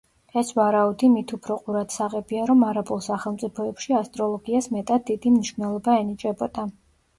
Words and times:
ეს 0.39 0.47
ვარაუდი 0.59 1.09
მით 1.15 1.33
უფრო 1.37 1.57
ყურადსაღებია, 1.67 2.47
რომ 2.53 2.65
არაბულ 2.71 3.03
სახელმწიფოებში 3.09 3.97
ასტროლოგიას 4.01 4.71
მეტად 4.79 5.07
დიდი 5.13 5.37
მნიშვნელობა 5.37 6.01
ენიჭებოდა. 6.03 6.69